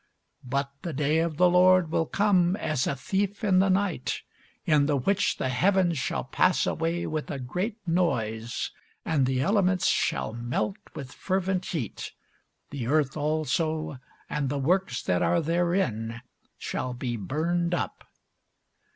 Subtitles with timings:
[0.43, 4.23] But the day of the Lord will come as a thief in the night;
[4.65, 8.71] in the which the heavens shall pass away with a great noise,
[9.05, 12.13] and the elements shall melt with fervent heat,
[12.71, 16.21] the earth also and the works that are therein
[16.57, 18.03] shall be burned up.